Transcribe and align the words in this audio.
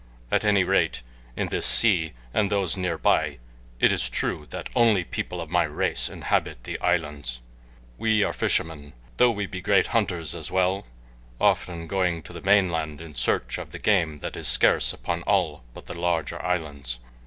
At 0.31 0.43
any 0.43 0.63
rate 0.63 1.03
in 1.35 1.49
this 1.49 1.67
sea 1.67 2.13
and 2.33 2.49
those 2.49 2.75
near 2.75 2.97
by 2.97 3.37
it 3.79 3.91
is 3.93 4.09
true 4.09 4.47
that 4.49 4.71
only 4.75 5.03
people 5.03 5.39
of 5.39 5.51
my 5.51 5.61
race 5.61 6.09
inhabit 6.09 6.63
the 6.63 6.79
islands. 6.81 7.39
"We 7.99 8.23
are 8.23 8.33
fishermen, 8.33 8.93
though 9.17 9.29
we 9.29 9.45
be 9.45 9.61
great 9.61 9.85
hunters 9.93 10.33
as 10.33 10.49
well, 10.49 10.87
often 11.39 11.85
going 11.85 12.23
to 12.23 12.33
the 12.33 12.41
mainland 12.41 12.99
in 12.99 13.13
search 13.13 13.59
of 13.59 13.69
the 13.71 13.77
game 13.77 14.21
that 14.21 14.35
is 14.35 14.47
scarce 14.47 14.91
upon 14.91 15.21
all 15.27 15.63
but 15.71 15.85
the 15.85 15.93
larger 15.93 16.41
islands. 16.43 16.97